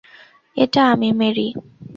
[0.57, 1.47] এটা আমি, মেরি।